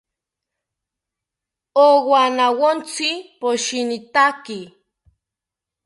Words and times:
Owanawontzi 1.87 3.09
poshinitaki 3.39 4.59